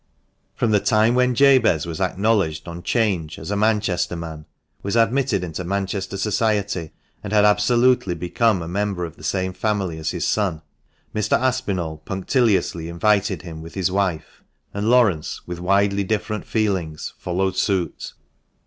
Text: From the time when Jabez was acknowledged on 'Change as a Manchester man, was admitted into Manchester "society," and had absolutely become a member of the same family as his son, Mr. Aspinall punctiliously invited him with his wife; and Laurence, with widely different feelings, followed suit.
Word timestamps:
From 0.55 0.71
the 0.71 0.79
time 0.79 1.13
when 1.13 1.35
Jabez 1.35 1.85
was 1.85 2.01
acknowledged 2.01 2.67
on 2.67 2.81
'Change 2.81 3.37
as 3.37 3.51
a 3.51 3.55
Manchester 3.55 4.15
man, 4.15 4.47
was 4.81 4.95
admitted 4.95 5.43
into 5.43 5.63
Manchester 5.63 6.17
"society," 6.17 6.91
and 7.23 7.31
had 7.31 7.45
absolutely 7.45 8.15
become 8.15 8.63
a 8.63 8.67
member 8.67 9.05
of 9.05 9.15
the 9.15 9.23
same 9.23 9.53
family 9.53 9.99
as 9.99 10.09
his 10.09 10.25
son, 10.25 10.63
Mr. 11.13 11.39
Aspinall 11.39 11.99
punctiliously 12.03 12.89
invited 12.89 13.43
him 13.43 13.61
with 13.61 13.75
his 13.75 13.91
wife; 13.91 14.43
and 14.73 14.89
Laurence, 14.89 15.45
with 15.45 15.59
widely 15.59 16.03
different 16.03 16.47
feelings, 16.47 17.13
followed 17.19 17.55
suit. 17.55 18.13